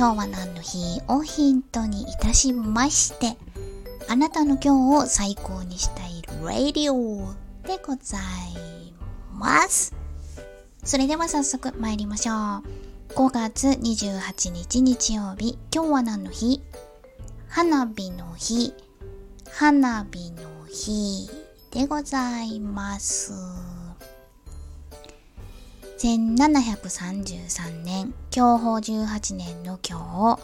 [0.00, 3.36] 今日は何の日をヒントにいたしまして
[4.08, 7.34] あなたの今日を最高にしたいラディオ
[7.68, 8.94] でござい
[9.34, 9.94] ます。
[10.82, 12.36] それでは早速参りましょう。
[13.12, 16.62] 5月28日日曜日今日は何の日？
[17.46, 18.72] 花火の日。
[19.50, 21.28] 花火の日
[21.72, 23.34] でございます。
[26.00, 30.42] 1733年享保18年の今日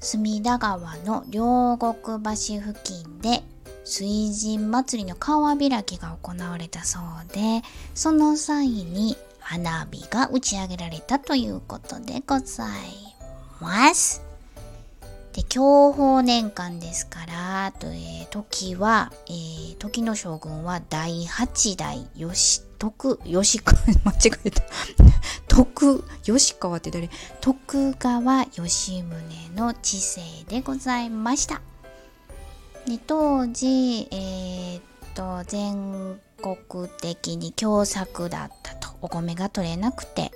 [0.00, 3.44] 隅田川の両国橋付近で
[3.84, 7.62] 水神祭りの川開きが行われたそうで
[7.94, 13.14] その際に花火が打ち上げられたということでござい
[13.60, 14.23] ます。
[15.54, 24.62] 享保年間ですから、とえー、時は、えー、時の将軍は第8代義徳、義川、間違えた。
[25.46, 27.08] 徳、吉川って誰？
[27.40, 31.62] 徳川吉宗の治世でございました。
[32.88, 34.82] で、当時、えー、っ
[35.14, 38.88] と、全国的に凶作だったと。
[39.02, 40.32] お米が取れなくて、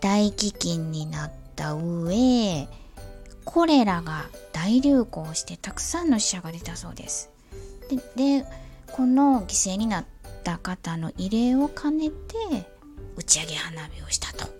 [0.00, 2.66] 大飢饉になった上、
[3.44, 7.30] コレラが大流行してたくさんの死者が出たそうです。
[8.16, 8.44] で
[8.92, 10.04] この犠牲になっ
[10.44, 12.14] た方の慰霊を兼ねて
[13.16, 14.50] 打ち上げ花火をしたと。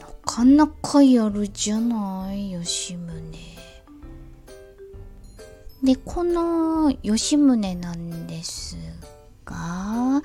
[0.00, 3.58] なかなかやるじゃない吉宗。
[5.82, 8.76] でこの吉宗なんです
[9.44, 10.22] が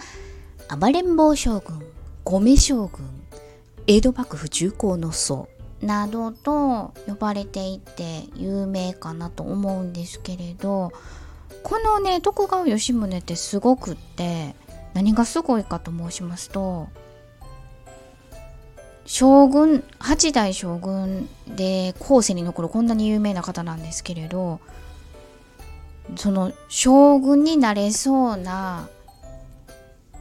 [0.79, 1.81] 暴れん坊将軍
[2.25, 3.05] 米将軍
[3.85, 5.47] 江戸幕府重工の僧
[5.83, 10.91] などと呼ばれていて有名かなと思うんですけれど
[11.61, 14.55] このね徳川吉宗ってすごくって
[14.93, 16.87] 何がすごいかと申しますと
[19.05, 24.61] 将軍8代将軍で後世に残るこんなに有名な方なんですけれど
[26.15, 28.87] その将軍になれそうな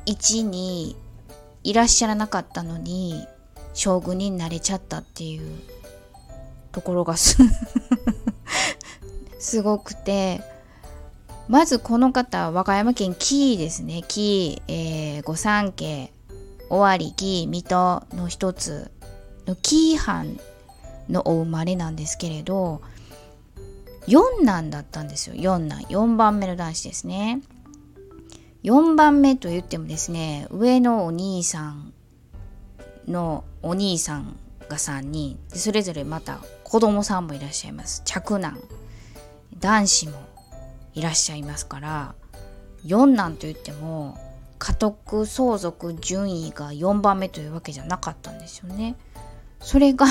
[0.07, 0.97] 位置に
[1.63, 3.27] いらっしゃらなかったのに
[3.75, 5.61] 将軍になれちゃったっていう
[6.73, 7.37] ところがす
[9.39, 10.41] すごくて
[11.49, 14.03] まずこの方和歌山県紀伊ですね。
[14.07, 16.13] 紀伊、えー、御三家
[16.71, 18.91] 尾張紀伊水戸の一つ
[19.47, 20.39] の紀伊藩
[21.11, 22.81] のお生まれなんですけれど
[24.07, 25.37] 四男だったんですよ。
[25.37, 25.83] 四男。
[25.83, 27.41] 4番目の男子ですね。
[28.65, 31.93] 4番目と言ってもですね上のお兄さん
[33.09, 34.37] のお兄さん
[34.69, 38.59] が3人それぞれまた子供さんもいらっしゃいます嫡男
[39.59, 40.13] 男子も
[40.95, 42.15] いらっしゃいますから
[42.85, 44.19] 4男と言っても
[44.59, 48.95] 家督相続順位が4番目というわけじゃなかったんですよね。
[49.61, 50.07] それが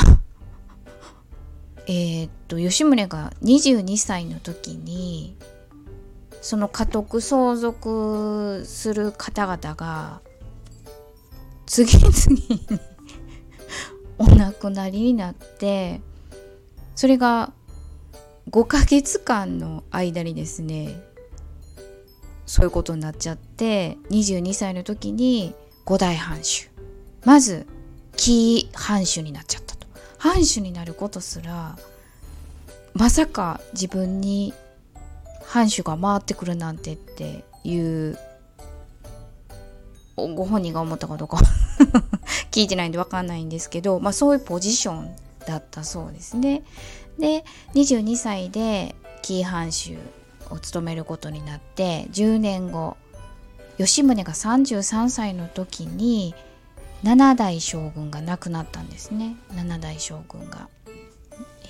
[1.87, 5.37] えっと吉宗が22歳の時に
[6.41, 10.21] その家督相続する方々が
[11.71, 12.11] 次々
[12.49, 12.67] に
[14.17, 16.01] お亡くなりになって
[16.95, 17.53] それが
[18.49, 21.01] 5ヶ月間の間にですね
[22.45, 25.55] そういうことになっちゃって22歳の時に
[25.85, 26.69] 五代藩主。
[27.23, 27.65] まず
[28.17, 29.87] 紀藩主になっちゃったと。
[30.17, 31.77] 藩主になることすら
[32.93, 34.53] まさか自分に
[35.45, 38.17] 藩主が回ってくるなんてっていう
[40.15, 41.39] ご本人が思ったかどうか
[42.51, 45.15] 聞いてないんで分かんないんですけど、まあ、そういうポジション
[45.45, 46.63] だったそうですね。
[47.19, 47.43] で
[47.73, 49.97] 22歳で紀伊藩主
[50.49, 52.97] を務めることになって10年後
[53.77, 56.33] 吉宗が33歳の時に
[57.03, 60.67] 7代将軍が亡くなったんですね7代将軍が。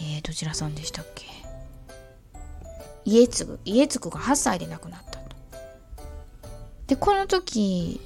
[0.04, 1.26] えー、どちらさんでしたっけ？
[3.06, 5.36] 家継家継が8歳で亡くなったと。
[6.88, 8.02] でこの時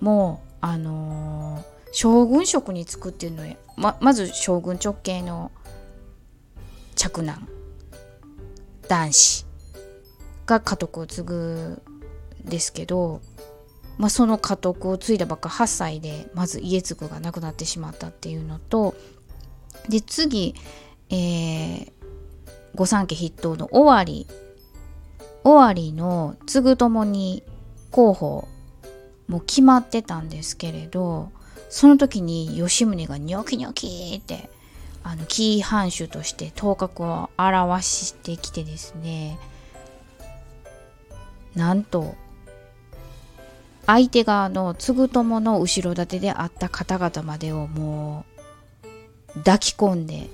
[0.00, 1.62] もあのー、
[1.92, 5.50] 将軍職に就くっていうのはままず将軍直系の
[6.96, 7.48] 嫡男
[8.88, 9.46] 男子
[10.46, 11.82] が家督を継ぐ
[12.44, 13.20] ですけど、
[13.98, 18.94] まあ、その家督を継いだばっか8歳でまず家継が亡くなってしまったっていうのと
[19.88, 20.54] で次、
[21.08, 21.90] えー、
[22.74, 24.26] 御三家筆頭の尾張
[25.44, 27.42] 尾張の継ぐともに
[27.90, 28.48] 候補
[29.30, 31.30] もう決まってたんですけれど
[31.68, 34.50] その時に吉宗がニョキニョキって
[35.04, 39.38] あの紀伊藩主として頭角を現してきてですね
[41.54, 42.16] なんと
[43.86, 48.24] 相手側の継ぐともの後ろ盾であった方々までをも
[49.34, 50.28] う抱き込んで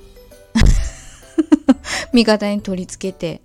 [2.15, 3.43] 味方に取り付けて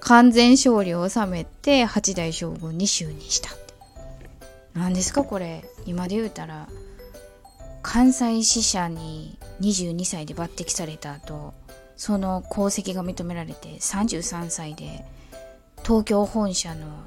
[0.00, 3.67] 完全勝利を収めて八代将軍に就任した。
[4.74, 6.68] 何ですかこれ今で言うたら
[7.82, 11.54] 関西支社に22歳で抜擢された後
[11.96, 15.04] その功績が認められて33歳で
[15.82, 17.06] 東京本社の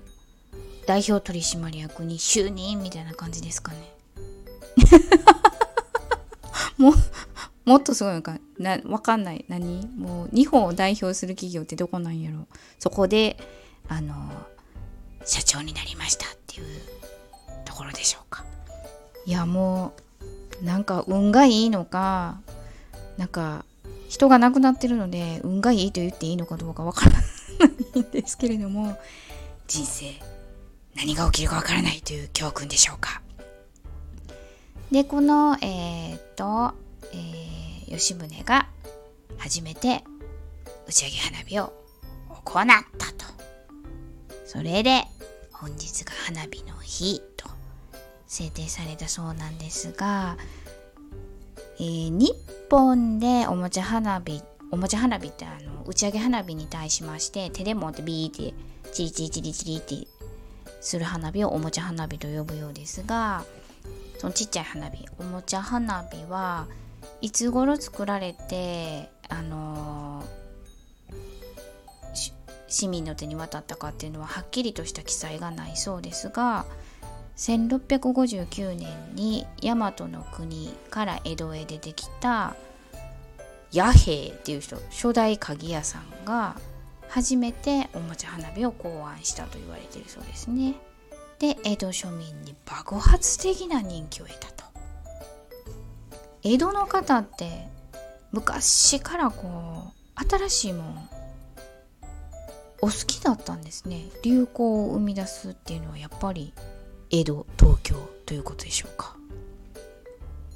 [0.86, 3.78] 代表取締役に就任みたいな感じですかね。
[6.78, 6.94] も
[7.64, 9.46] もっとすごいのかなわかんない。
[9.48, 9.88] 何？
[9.96, 12.48] もう日本を代表する企業ってどこなんやろ。
[12.80, 13.38] そこで
[13.88, 14.16] あの
[15.26, 16.66] 社長になりましたっていう
[17.82, 18.46] ころでしょうか？
[19.26, 19.94] いやも
[20.62, 22.40] うなんか運がいいのか
[23.18, 23.66] なんか
[24.08, 27.18] 人が亡くなってるので運がいいと言っていいのかどうかわからな
[27.96, 29.00] いんですけれども
[29.68, 30.14] 人生
[30.96, 33.24] 何が起きるかわからないという教訓でしょうか？
[34.92, 36.76] でこのえー、っと、
[37.14, 38.68] えー、吉宗が
[39.40, 40.04] 初めて
[40.88, 41.74] 打ち上げ花火を
[42.44, 42.66] 行っ
[42.98, 43.26] たと。
[44.46, 45.06] それで
[45.52, 47.22] 本日が花火の日。
[47.22, 47.31] と
[48.32, 50.38] 制定されたそうなんですが、
[51.78, 52.34] えー、日
[52.70, 54.42] 本でおもちゃ花火
[54.72, 58.54] おもちゃ花火ってあの打ち上げ花火に対しまして手で持ってビーって
[58.94, 60.08] チリチリチリチリって
[60.80, 63.44] する花火をおもちゃ花火と呼ぶようですが
[64.18, 66.68] そのちっちゃい花火おもちゃ花火は
[67.20, 72.32] いつ頃作られてあのー、
[72.70, 76.66] 市民の手に渡ったかっていうのははっきりとした記載がないそうですが
[77.38, 82.56] 1659年に大和の国から江戸へ出てきた
[83.72, 86.56] 弥平っていう人初代鍵屋さんが
[87.08, 90.76] 初めておもちゃ花火を考案したと言われているそうですね。
[91.40, 94.64] で江戸庶民に爆発的な人気を得たと。
[96.44, 97.68] 江戸の方って
[98.32, 101.10] 昔からこう新しいもん
[102.82, 106.54] お好きだったんですね流行を生み出すっていうのはやっぱり
[107.12, 109.16] 江戸東京ということでしょうか。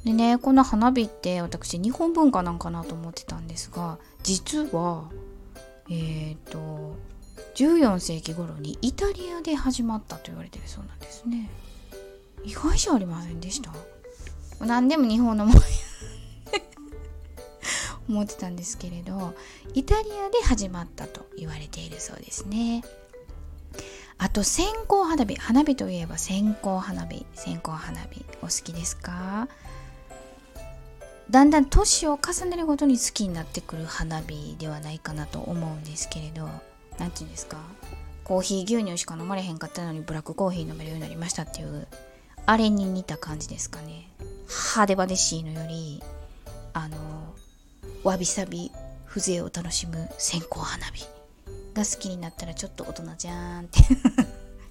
[0.06, 5.10] でねこの花火って私日本文化なんかなと思ってたんですが実は
[5.90, 6.96] えっ、ー、と
[7.56, 11.50] 14世紀頃にイタリアで始まったと言われてるそうなんですね。
[12.44, 13.72] 意外じゃありませんでした？
[14.64, 15.62] 何でも日本のもの
[18.08, 19.34] 思ってたんですけれど
[19.74, 22.84] イタリアで始まったと言われているそうですね。
[24.18, 24.68] あと線
[25.06, 29.48] 花火花火といえば線香花火線香花火お好きですか？
[31.30, 36.48] だんだん年を重ねるごとに好きになってくる花火ではないかなと思うんですけれど
[37.00, 37.58] 何て言うんですか？
[38.24, 41.88] コーヒー牛乳しか飲まれへんかったのにブラックコーヒー飲めるようになりましたっていう
[42.46, 44.10] あれに似た感じですかね。
[44.48, 46.04] 派手派手しいのより
[46.74, 46.98] あの
[48.04, 48.72] わびさび
[49.08, 51.06] 風情を楽しむ線香花火
[51.74, 53.80] が好きになったらちょっと大人じゃんって。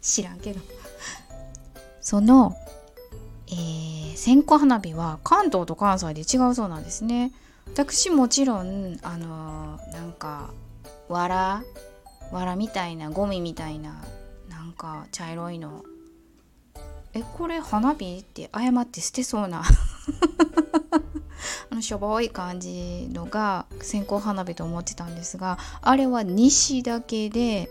[0.05, 0.61] 知らんけど。
[2.01, 2.55] その
[3.49, 7.33] えー、線香花火は関東と関西で違うそうなんですね。
[7.67, 10.51] 私もちろんあのー、なんか
[11.09, 11.65] わら
[12.31, 14.05] わらみたいなゴミみたいな
[14.49, 15.85] なんか茶色いの。
[17.15, 19.63] えこれ花火って誤って捨てそうな。
[21.71, 27.71] あのしょぼい感じのが線香花火と思ってたんですがあれは西だけで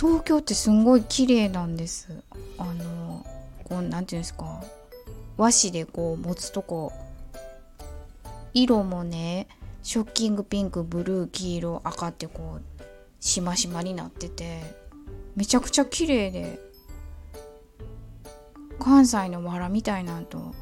[0.00, 2.08] 東京ってすんごい綺麗なんです。
[2.56, 3.26] あの
[3.64, 4.62] こう何て言うんですか。
[5.36, 6.90] 和紙でこう持つとこ。
[8.54, 9.46] 色もね
[9.82, 12.82] ショッキングピンクブルー黄色赤ってこう
[13.22, 14.62] しましまになってて
[15.36, 16.58] めちゃくちゃ綺麗で
[18.80, 20.54] 関西のわらみたいなんと。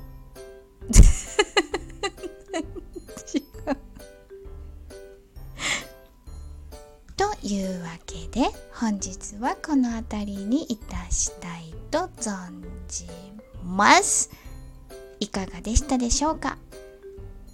[9.40, 13.07] はこの辺りにいたしたいと存じ
[13.64, 14.30] ます。
[15.21, 16.59] いかがでしたでしょうか？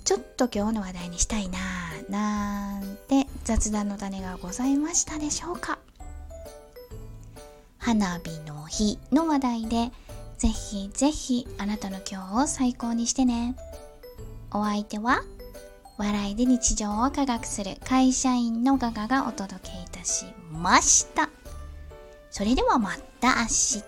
[0.04, 5.78] ちょっと今日の話題にしたいなーなんて雑談の種がございましたでしょうか？
[7.78, 9.90] 花火の日の話題で
[10.38, 13.56] ぜひぜひあなたの今日を最高にしてね。
[14.52, 15.22] お相手は
[15.96, 21.28] 笑いで日常を科学する会社員のガガがお届けいたしました。
[22.36, 23.84] それではまた明日。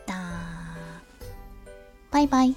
[2.13, 2.55] バイバイ。